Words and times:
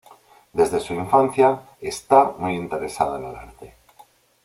Desde 0.51 0.79
su 0.79 0.95
infancia, 0.95 1.61
está 1.79 2.33
muy 2.39 2.55
interesada 2.55 3.19
en 3.19 3.25
el 3.25 3.35
arte. 3.35 3.75